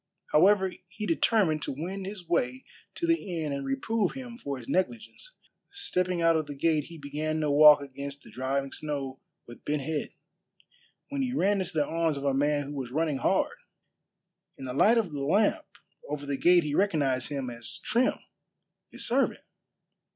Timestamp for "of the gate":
6.35-6.85